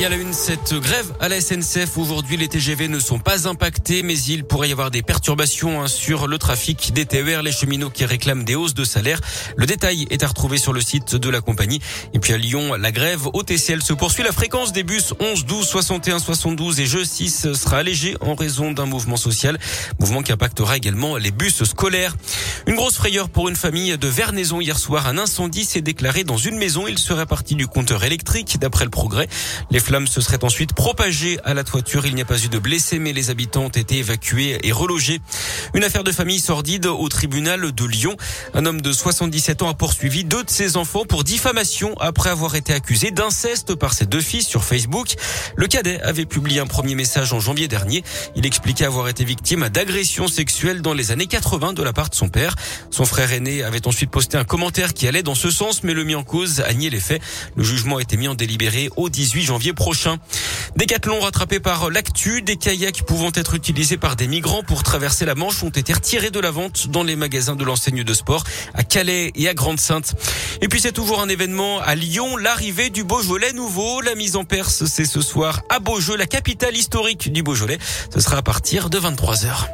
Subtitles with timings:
[0.00, 1.98] Et à la une, cette grève à la SNCF.
[1.98, 5.88] Aujourd'hui, les TGV ne sont pas impactés, mais il pourrait y avoir des perturbations hein,
[5.88, 9.20] sur le trafic des TER, les cheminots qui réclament des hausses de salaire.
[9.56, 11.80] Le détail est à retrouver sur le site de la compagnie.
[12.14, 14.22] Et puis à Lyon, la grève au TCL se poursuit.
[14.22, 18.72] La fréquence des bus 11, 12, 61, 72 et je 6 sera allégée en raison
[18.72, 19.58] d'un mouvement social.
[19.98, 22.16] Mouvement qui impactera également les bus scolaires.
[22.66, 25.06] Une grosse frayeur pour une famille de Vernaison hier soir.
[25.08, 26.86] Un incendie s'est déclaré dans une maison.
[26.88, 29.28] Il serait parti du compteur électrique d'après le progrès.
[29.90, 32.06] Flammes se seraient ensuite propagées à la toiture.
[32.06, 35.20] Il n'y a pas eu de blessés, mais les habitants ont été évacués et relogés.
[35.74, 38.16] Une affaire de famille sordide au tribunal de Lyon.
[38.54, 42.54] Un homme de 77 ans a poursuivi deux de ses enfants pour diffamation après avoir
[42.54, 45.16] été accusé d'inceste par ses deux fils sur Facebook.
[45.56, 48.04] Le cadet avait publié un premier message en janvier dernier.
[48.36, 52.14] Il expliquait avoir été victime d'agressions sexuelles dans les années 80 de la part de
[52.14, 52.54] son père.
[52.92, 56.04] Son frère aîné avait ensuite posté un commentaire qui allait dans ce sens, mais le
[56.04, 57.20] mis en cause a nié les faits.
[57.56, 60.18] Le jugement a été mis en délibéré au 18 janvier prochain.
[60.76, 65.34] Décathlon rattrapé par l'actu, des kayaks pouvant être utilisés par des migrants pour traverser la
[65.34, 68.82] Manche ont été retirés de la vente dans les magasins de l'enseigne de sport à
[68.82, 70.16] Calais et à Grande-Sainte.
[70.60, 74.02] Et puis c'est toujours un événement à Lyon, l'arrivée du Beaujolais nouveau.
[74.02, 77.78] La mise en Perse, c'est ce soir à Beaujeu, la capitale historique du Beaujolais.
[78.12, 79.66] Ce sera à partir de 23 heures.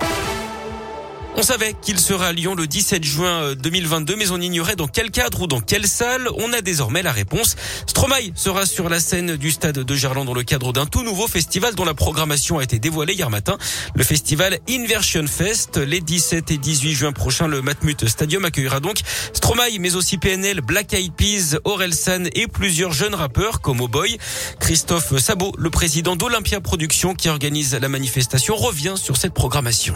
[1.38, 4.88] On savait qu'il serait à Lyon le 17 juin 2022, euh, mais on ignorait dans
[4.88, 6.30] quel cadre ou dans quelle salle.
[6.38, 7.56] On a désormais la réponse.
[7.86, 11.26] Stromae sera sur la scène du stade de Gerland dans le cadre d'un tout nouveau
[11.26, 13.58] festival dont la programmation a été dévoilée hier matin.
[13.94, 19.00] Le festival Inversion Fest, les 17 et 18 juin prochains, le Matmut Stadium accueillera donc
[19.34, 24.16] Stromae, mais aussi PNL, Black Eyed Peas, Orelsan et plusieurs jeunes rappeurs comme Oh Boy.
[24.58, 29.94] Christophe Sabot, le président d'Olympia Productions qui organise la manifestation, revient sur cette programmation.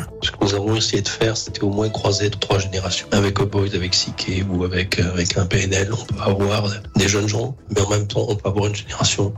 [1.36, 3.06] C'était au moins croiser trois générations.
[3.12, 7.28] Avec Boys, avec Siké ou avec, euh, avec un PNL, on peut avoir des jeunes
[7.28, 9.32] gens, mais en même temps, on peut avoir une génération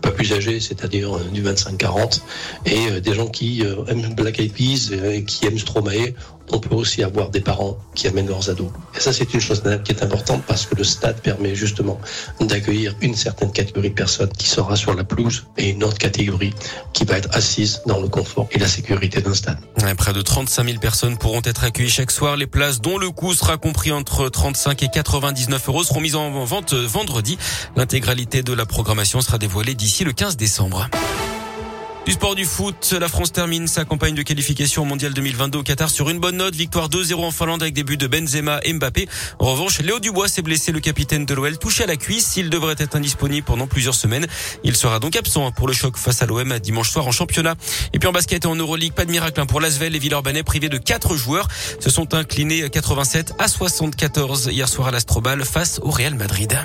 [0.00, 2.20] pas plus âgée, c'est-à-dire euh, du 25-40,
[2.66, 4.90] et euh, des gens qui aiment Black Eyed Peas
[5.26, 6.14] qui aiment Stromae
[6.50, 8.70] on peut aussi avoir des parents qui amènent leurs ados.
[8.96, 12.00] Et ça, c'est une chose qui est importante parce que le stade permet justement
[12.40, 16.54] d'accueillir une certaine catégorie de personnes qui sera sur la pelouse et une autre catégorie
[16.92, 19.58] qui va être assise dans le confort et la sécurité d'un stade.
[19.96, 22.36] près de 35 000 personnes pourront être accueillies chaque soir.
[22.36, 26.44] Les places dont le coût sera compris entre 35 et 99 euros seront mises en
[26.44, 27.38] vente vendredi.
[27.76, 30.88] L'intégralité de la programmation sera dévoilée d'ici le 15 décembre.
[32.08, 35.62] Du sport du foot, la France termine sa campagne de qualification au mondial 2022 au
[35.62, 36.54] Qatar sur une bonne note.
[36.54, 39.06] Victoire 2-0 en Finlande avec des buts de Benzema et Mbappé.
[39.38, 42.38] En revanche, Léo Dubois s'est blessé, le capitaine de l'OL, touché à la cuisse.
[42.38, 44.26] Il devrait être indisponible pendant plusieurs semaines.
[44.64, 47.56] Il sera donc absent pour le choc face à l'OM dimanche soir en championnat.
[47.92, 49.92] Et puis en basket et en Euroleague, pas de miracle hein, pour l'Asvel.
[49.92, 51.46] Les Villeurbanais privés de quatre joueurs
[51.78, 56.58] se sont inclinés 87 à 74 hier soir à l'Astrobal face au Real Madrid.